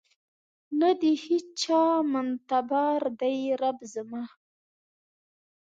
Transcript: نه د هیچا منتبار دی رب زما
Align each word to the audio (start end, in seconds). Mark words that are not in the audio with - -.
نه 0.79 0.89
د 1.01 1.03
هیچا 1.25 1.83
منتبار 2.11 3.01
دی 3.19 3.37
رب 3.61 3.77
زما 3.93 4.23